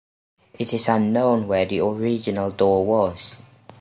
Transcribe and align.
It 0.57 0.73
is 0.73 0.87
unknown 0.89 1.47
where 1.47 1.67
the 1.67 1.81
original 1.81 2.49
door 2.49 2.83
was. 2.83 3.37